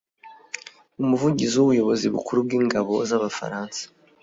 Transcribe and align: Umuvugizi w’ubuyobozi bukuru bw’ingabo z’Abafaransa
Umuvugizi 1.01 1.55
w’ubuyobozi 1.57 2.05
bukuru 2.13 2.37
bw’ingabo 2.45 2.93
z’Abafaransa 3.09 3.81